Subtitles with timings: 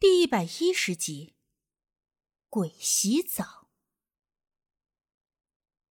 [0.00, 1.34] 第一百一十集，
[2.50, 3.68] 鬼洗澡。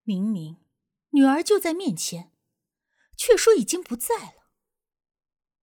[0.04, 0.58] 明明
[1.12, 2.31] 女儿就在面前，
[3.16, 4.50] 却说已经不在了，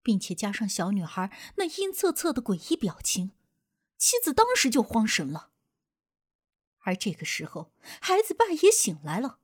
[0.02, 3.32] 并且加上小女孩那阴恻恻的诡异表情，
[3.98, 5.52] 妻子当时就慌神了。
[6.78, 9.38] 而这个时候，孩子爸也醒来了，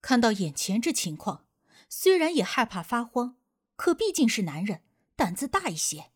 [0.00, 1.46] 看到眼前这情况，
[1.90, 3.36] 虽然也害怕发慌，
[3.74, 4.84] 可毕竟是男人，
[5.16, 6.12] 胆子大一些。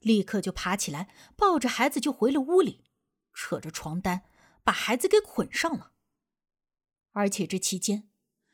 [0.00, 2.84] 立刻就爬起来，抱着孩子就回了屋里，
[3.32, 4.24] 扯着床单
[4.64, 5.92] 把孩子给捆上了。
[7.12, 8.08] 而且这期间，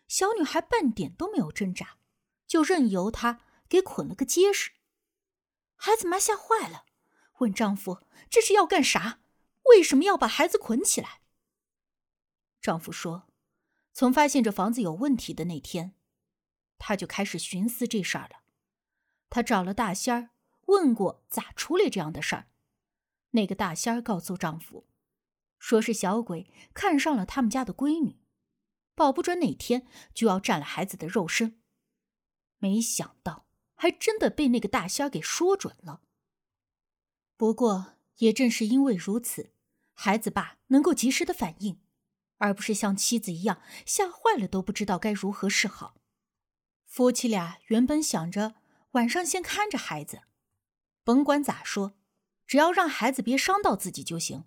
[0.08, 1.98] 小女孩半点都没有挣扎，
[2.46, 4.72] 就任由他给捆了个结实。
[5.76, 6.86] 孩子妈吓坏了，
[7.38, 9.20] 问丈夫：“这是要干啥？
[9.70, 11.20] 为什么要把孩子捆起来？”
[12.60, 13.28] 丈夫说
[13.92, 15.94] ：“从发现这房子有问题的那天，
[16.78, 18.40] 他就开始寻思这事儿了。
[19.28, 20.30] 他找了大仙儿。”
[20.66, 22.48] 问过咋处理这样的事儿，
[23.30, 24.86] 那个大仙儿告诉丈夫，
[25.58, 28.20] 说是小鬼看上了他们家的闺女，
[28.94, 31.60] 保不准哪天就要占了孩子的肉身。
[32.58, 36.02] 没想到还真的被那个大仙儿给说准了。
[37.36, 39.52] 不过也正是因为如此，
[39.92, 41.80] 孩子爸能够及时的反应，
[42.38, 46.00] 而不是像妻子一样吓坏了都不知道该如何是好。
[46.84, 48.54] 夫妻俩原本想着
[48.92, 50.22] 晚上先看着孩子。
[51.06, 51.96] 甭管咋说，
[52.48, 54.42] 只要让孩子别伤到自己就行。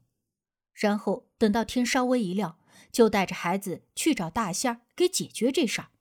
[0.74, 2.60] 然后等到天稍微一亮，
[2.92, 5.92] 就带着孩子去找大仙儿给解决这事儿。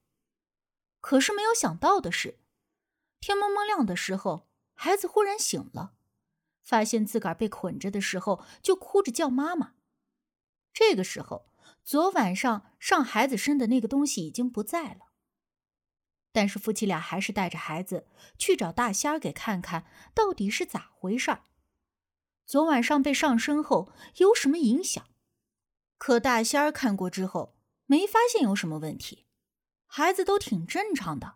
[1.00, 2.41] 可是没有想到的是，
[3.20, 5.92] 天蒙蒙亮的时候，孩子忽然醒了，
[6.61, 9.75] 发现自个儿被捆着的时候，就哭着叫妈妈。
[10.72, 11.53] 这个时候，
[11.84, 15.08] 昨晚上上孩子身的那个东西已经不在了。
[16.33, 21.45] 但是夫妻俩还是带着孩子去找大仙儿给看看到底是咋回事儿。
[22.47, 25.05] 昨晚上被上身后有什么影响？
[25.97, 27.56] 可大仙儿看过之后
[27.87, 29.27] 没发现有什么问题，
[29.87, 31.34] 孩子都挺正常的，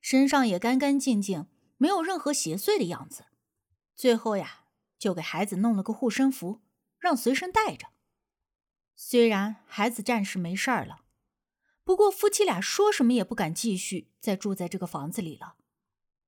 [0.00, 3.24] 身上也干干净净，没有任何邪祟的样子。
[3.94, 4.66] 最后呀，
[4.98, 6.60] 就给孩子弄了个护身符，
[6.98, 7.88] 让随身带着。
[8.94, 11.05] 虽然孩子暂时没事儿了。
[11.86, 15.54] 不过夫妻俩说什么也不敢继续再住在这个房子里了。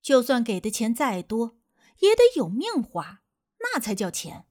[0.01, 1.59] 就算给的钱再多，
[1.99, 3.25] 也得有命花，
[3.59, 4.47] 那才叫钱。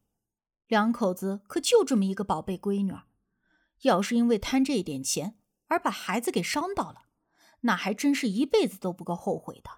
[0.67, 2.93] 两口子可就这么一个宝贝闺女，
[3.83, 7.03] 要是因为贪这一点钱而把孩子给伤到了，
[7.61, 9.77] 那还真是一辈子都不够后悔的。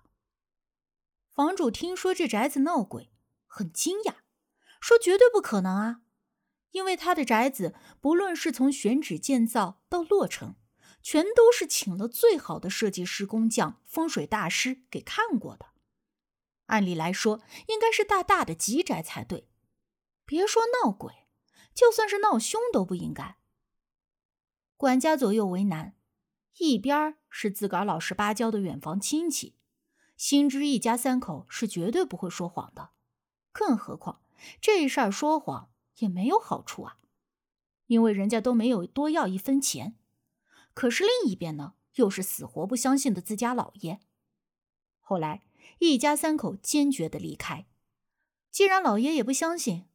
[1.29, 3.11] 房主听说这宅子闹鬼，
[3.46, 4.16] 很惊讶，
[4.81, 6.01] 说绝对不可能啊，
[6.72, 10.56] 因为他的宅子不论是从选址建造到落成。
[11.01, 15.67] 全都是请了最好的设计师、工匠、风水大师给看过的。
[16.65, 19.47] 按理来说，应该是大大的吉宅才对。
[20.25, 21.25] 别说闹鬼，
[21.73, 23.37] 就算是闹凶都不应该。
[24.77, 25.95] 管家左右为难，
[26.57, 29.55] 一边是自个儿老实巴交的远房亲戚，
[30.16, 32.91] 心知一家三口是绝对不会说谎的。
[33.51, 34.21] 更何况
[34.61, 36.97] 这事儿说谎也没有好处啊，
[37.87, 39.98] 因为人家都没有多要一分钱。
[40.74, 44.00] 可是另一边呢，又是死活不相信的自家老爷。
[45.00, 45.44] 后来
[45.80, 47.66] 一家三口坚决的离开。
[48.52, 49.85] 既然老爷也不相信，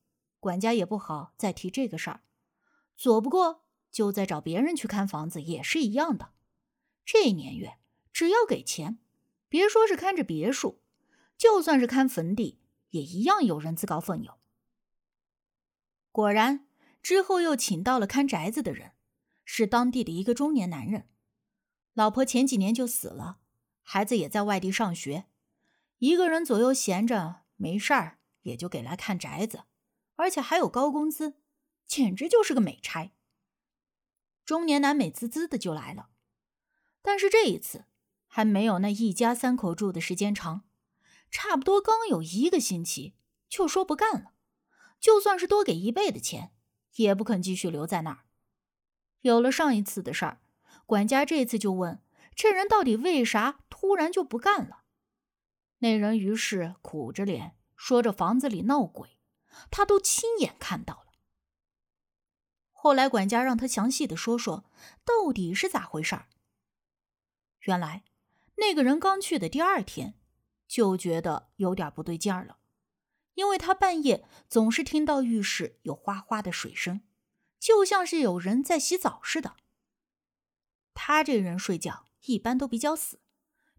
[0.41, 2.21] 管家也不好再提这个事儿。
[2.97, 6.33] 左不过就再找别人去看房子，也是一样的。
[7.05, 7.79] 这年月，
[8.13, 8.99] 只要给钱，
[9.49, 10.81] 别说是看着别墅，
[11.37, 14.37] 就算是看坟地，也一样有人自告奋勇。
[16.13, 16.67] 果然，
[17.03, 18.94] 之后又请到了看宅子的人。
[19.45, 21.09] 是当地的一个中年男人，
[21.93, 23.39] 老婆前几年就死了，
[23.83, 25.27] 孩子也在外地上学，
[25.99, 29.65] 一个人左右闲着没事儿，也就给来看宅子，
[30.17, 31.35] 而且还有高工资，
[31.87, 33.13] 简直就是个美差。
[34.45, 36.11] 中年男美滋滋的就来了，
[37.01, 37.85] 但是这一次
[38.27, 40.65] 还没有那一家三口住的时间长，
[41.31, 43.15] 差不多刚有一个星期
[43.49, 44.33] 就说不干了，
[44.99, 46.53] 就算是多给一倍的钱，
[46.97, 48.24] 也不肯继续留在那儿。
[49.25, 50.39] 有了上一次的事儿，
[50.85, 52.03] 管家这次就问
[52.35, 54.83] 这人到底为啥突然就不干了。
[55.79, 59.17] 那人于是苦着脸说：“这房子里闹鬼，
[59.71, 61.13] 他都亲眼看到了。”
[62.71, 64.67] 后来管家让他详细的说说
[65.07, 66.29] 到底是咋回事儿。
[67.61, 68.05] 原来
[68.57, 70.21] 那个人刚去的第二天
[70.69, 72.59] 就觉得有点不对劲儿了，
[73.33, 77.01] 因为他半夜总是听到浴室有哗哗的水声。
[77.65, 79.57] 就像是有人在洗澡似的。
[80.93, 83.21] 他这人睡觉一般都比较死，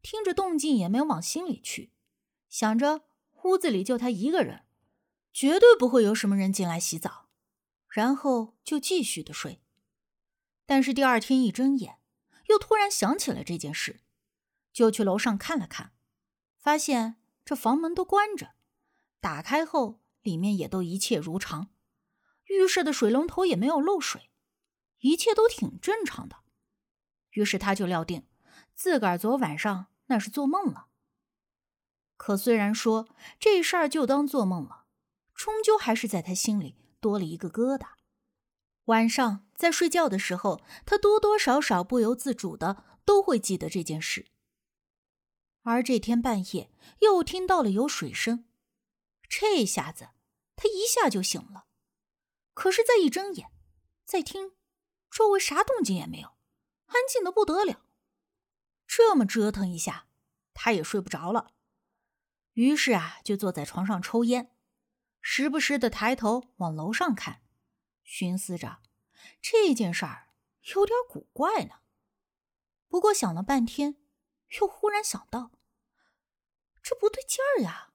[0.01, 1.93] 听着动静也没有往心里去，
[2.49, 3.03] 想着
[3.43, 4.65] 屋子里就他一个人，
[5.31, 7.29] 绝对不会有什么人进来洗澡，
[7.87, 9.61] 然后就继续的睡。
[10.65, 11.99] 但是第二天一睁眼，
[12.47, 14.01] 又突然想起了这件事，
[14.73, 15.93] 就去楼上看了看，
[16.57, 18.55] 发现这房门都关着，
[19.19, 21.69] 打开后里面也都一切如常，
[22.45, 24.29] 浴室的水龙头也没有漏水，
[24.99, 26.37] 一切都挺正常的。
[27.31, 28.27] 于是他就料定，
[28.73, 30.87] 自个儿昨晚上那是做梦了。
[32.17, 33.09] 可虽然说
[33.39, 34.85] 这事儿就当做梦了，
[35.33, 37.87] 终究还是在他心里多了一个疙瘩。
[38.85, 44.27] 晚上在睡觉的时候，他多多少少不由自主的都会记得这件事。
[45.63, 48.45] 而这天半夜又听到了有水声，
[49.27, 50.09] 这下子
[50.55, 51.64] 他一下就醒了。
[52.55, 53.51] 可是再一睁眼，
[54.05, 54.53] 再听，
[55.11, 56.29] 周围啥动静也没有，
[56.85, 57.85] 安静的不得了。
[58.87, 60.07] 这么折腾一下，
[60.53, 61.53] 他也睡不着了。
[62.53, 64.55] 于是啊，就坐在床上抽烟，
[65.21, 67.43] 时不时的抬头往楼上看，
[68.03, 68.81] 寻思着
[69.41, 70.29] 这件事儿
[70.73, 71.81] 有点古怪呢。
[72.87, 74.01] 不过想了半天，
[74.61, 75.51] 又忽然想到，
[76.81, 77.91] 这不对劲儿呀！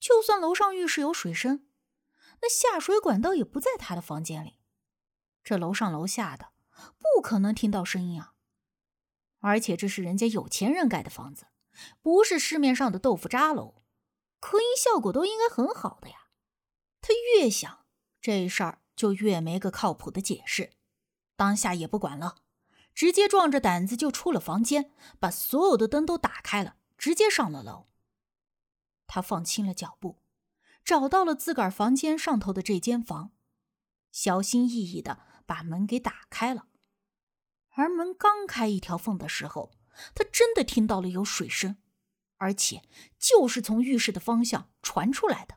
[0.00, 1.68] 就算楼上浴室有水声，
[2.40, 4.58] 那下水管道也不在他的房间里，
[5.42, 6.52] 这楼上楼下的
[6.98, 8.34] 不可能听到声音啊！
[9.40, 11.46] 而且这是人家有钱人盖的房子。
[12.00, 13.82] 不是市面上的豆腐渣楼，
[14.38, 16.28] 隔音效果都应该很好的呀。
[17.00, 17.84] 他越想
[18.20, 20.74] 这事儿就越没个靠谱的解释，
[21.34, 22.36] 当下也不管了，
[22.94, 27.88] 直接壮着胆子就出了房间，把所有的灯都打开了，直接上了楼。
[29.08, 30.22] 他放轻了脚步，
[30.84, 33.32] 找到了自个儿房间上头的这间房，
[34.12, 36.66] 小心翼翼的把门给打开了。
[37.70, 39.72] 而门刚开一条缝的时候，
[40.14, 41.78] 他真的听到了有水声，
[42.36, 42.82] 而且
[43.18, 45.56] 就是从浴室的方向传出来的。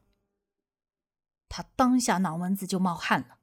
[1.50, 3.40] 他当下脑门子就冒汗了，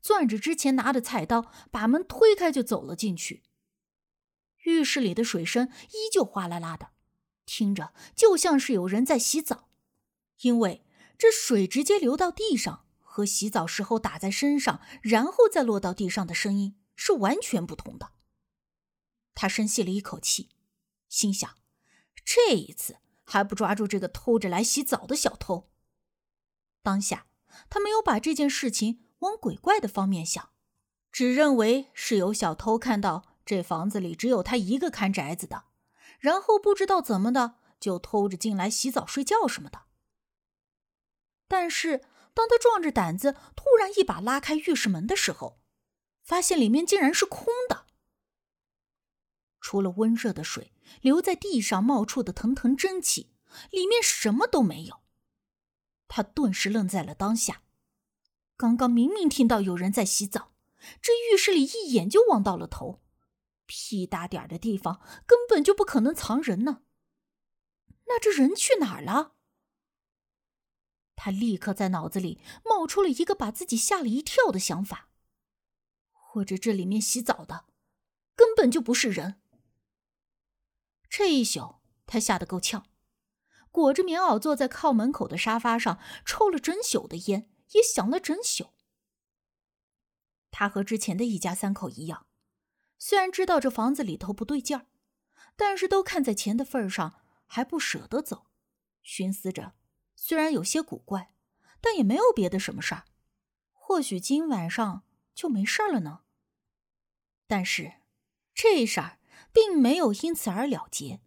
[0.00, 3.42] 攥着之前拿的菜刀，把门推开就走了进去。
[4.64, 6.90] 浴室里的水声依旧哗啦啦的，
[7.46, 9.68] 听着就像是有人在洗澡，
[10.42, 10.84] 因为
[11.18, 18.12] 这水直接流到地上，和洗澡时候打在身上然后再落到地上的声音是完全不同的。
[19.34, 20.50] 他深吸了一口气，
[21.08, 21.48] 心想：
[22.24, 25.70] 这一次还不抓住这个偷着来洗澡的小偷。
[26.82, 27.26] 当下，
[27.70, 30.50] 他没有把这件事情往鬼怪的方面想，
[31.10, 35.64] 只认为是有小偷看到这房子里只有他一个看宅子的，
[36.18, 39.82] 然后不知道怎么的就偷着进来洗澡、睡觉什么的。
[41.52, 41.98] 但是，
[42.32, 45.60] 当他壮着胆子突然一把拉开浴室门的时候，
[46.22, 47.84] 发现里面竟然是空的。
[49.60, 50.72] 除了温热的水
[51.02, 53.34] 留在地上冒出的腾腾蒸汽，
[53.70, 55.02] 里面什么都没有。
[56.08, 57.64] 他顿时愣在了当下。
[58.56, 60.54] 刚刚明明听到有人在洗澡，
[61.02, 63.02] 这浴室里一眼就望到了头，
[63.66, 66.80] 屁大点的地方根本就不可能藏人呢。
[68.06, 69.34] 那这人去哪儿了？
[71.14, 75.08] 他立刻在脑子里冒出了一个把自己吓了一跳的想法：
[76.10, 77.66] 或者这里面洗澡的
[78.34, 79.40] 根本就不是人。
[81.08, 82.86] 这一宿，他吓得够呛，
[83.70, 88.70] 裹着棉袄坐在靠门口的沙发上，抽了整宿的烟，也想了整宿。
[90.50, 92.26] 他和之前的一家三口一样，
[92.98, 94.86] 虽然知道这房子里头不对劲儿，
[95.56, 98.46] 但是都看在钱的份上，还不舍得走。
[99.02, 99.74] 寻思着，
[100.24, 101.34] 虽然有些古怪，
[101.80, 103.06] 但也没有别的什么事儿，
[103.72, 105.02] 或许今晚上
[105.34, 106.20] 就没事了呢。
[107.48, 107.94] 但是，
[108.54, 109.18] 这事儿。
[109.54, 111.20] 并没有因此而了结。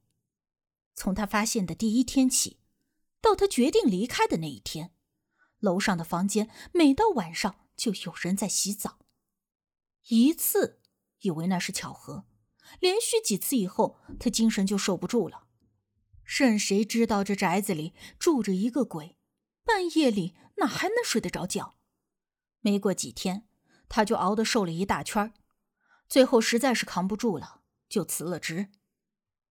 [0.96, 2.60] 从他发现的第一天起，
[3.22, 4.96] 到他决定离开的那一天，
[5.60, 8.98] 楼上的房间每到晚上就有人在洗澡。
[10.08, 10.82] 一次
[11.20, 12.26] 以为那是巧合，
[12.80, 15.45] 连续几次以后，他精神就受不住了。
[16.26, 19.18] 任谁知道这宅子里住着一个鬼，
[19.64, 21.76] 半夜里哪还能睡得着觉？
[22.62, 23.48] 没过几天，
[23.88, 25.34] 他就熬得瘦了一大圈
[26.10, 27.62] 最后实在是扛不住了。
[27.88, 28.70] 就辞了职，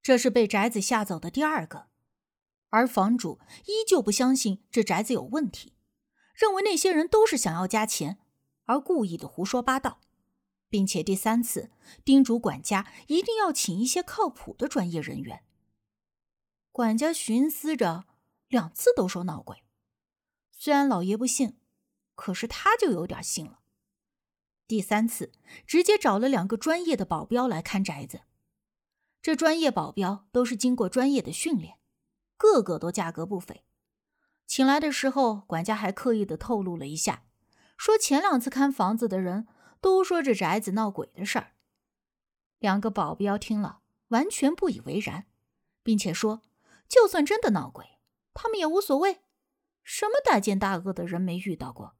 [0.02, 1.86] 这是被宅子吓走的第二个，
[2.70, 5.72] 而房主依旧不相信这宅子有问题，
[6.34, 8.18] 认为那些人都是想要加钱，
[8.64, 10.00] 而故意的胡说八道，
[10.68, 11.70] 并且第三次
[12.04, 15.44] 叮嘱管家一定要请一些靠谱的专业人员。
[16.74, 18.04] 管家寻思着，
[18.48, 19.62] 两次都说闹鬼，
[20.50, 21.56] 虽然老爷不信，
[22.16, 23.60] 可是他就有点信了。
[24.66, 25.30] 第三次，
[25.68, 28.22] 直接找了两个专业的保镖来看宅子。
[29.22, 31.78] 这专业保镖都是经过专业的训练，
[32.36, 33.62] 个个都价格不菲。
[34.44, 37.22] 请来的时候，管家还刻意的透露了一下，
[37.76, 39.46] 说前两次看房子的人
[39.80, 41.52] 都说这宅子闹鬼的事儿。
[42.58, 45.26] 两个保镖听了，完全不以为然，
[45.84, 46.42] 并且说，
[46.88, 47.98] 就算真的闹鬼，
[48.32, 49.22] 他们也无所谓，
[49.82, 51.96] 什么大奸大恶的人没遇到过，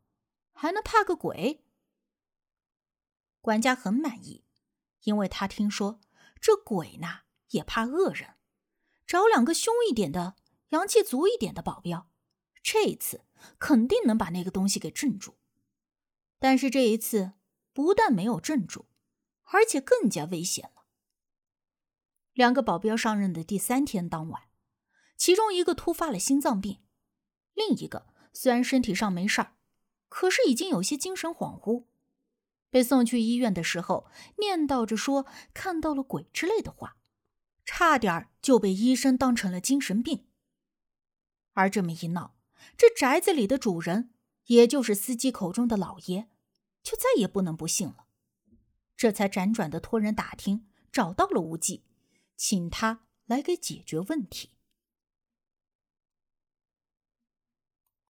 [0.52, 1.64] 还能怕个鬼？
[3.40, 4.44] 管家很满意，
[5.02, 6.00] 因为他听说
[6.40, 8.36] 这鬼呢也怕恶人，
[9.06, 10.36] 找两个凶一点的、
[10.70, 12.10] 阳气足一点的保镖。
[12.62, 13.26] 这一次
[13.58, 15.36] 肯定能把那个东西给镇住，
[16.38, 17.32] 但是这一次
[17.74, 18.86] 不但没有镇住，
[19.42, 20.86] 而且更加危险了。
[22.32, 24.48] 两个保镖上任的第三天当晚，
[25.16, 26.80] 其中一个突发了心脏病，
[27.54, 29.54] 另一个虽然身体上没事儿，
[30.08, 31.84] 可是已经有些精神恍惚，
[32.70, 34.06] 被送去医院的时候，
[34.38, 36.96] 念叨着说看到了鬼之类的话，
[37.64, 40.26] 差点就被医生当成了精神病。
[41.52, 42.34] 而这么一闹，
[42.76, 44.12] 这宅子里的主人，
[44.46, 46.28] 也就是司机口中的老爷，
[46.82, 48.06] 就再也不能不信了。
[48.96, 51.84] 这才辗转的托人打听，找到了无忌，
[52.36, 54.50] 请他来给解决问题。